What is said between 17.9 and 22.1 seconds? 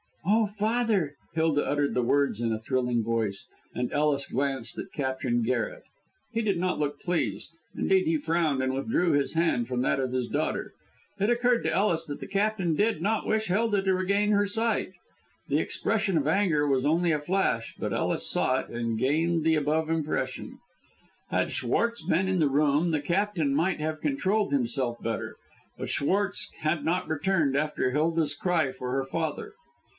Ellis saw it, and gained the above impression. Had Schwartz